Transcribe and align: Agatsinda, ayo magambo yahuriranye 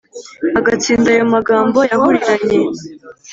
Agatsinda, 0.59 1.07
ayo 1.13 1.25
magambo 1.35 1.79
yahuriranye 1.91 2.57